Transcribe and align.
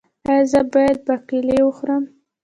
ایا 0.29 0.43
زه 0.51 0.61
باید 0.73 0.99
باقلي 1.05 1.57
وخورم؟ 1.63 2.03